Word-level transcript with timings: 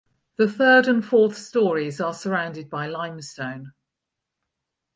The 0.37 0.49
third 0.51 0.87
and 0.87 1.05
fourth 1.05 1.37
stories 1.37 2.01
are 2.01 2.11
surrounded 2.15 2.71
by 2.71 2.87
limestone. 2.87 3.71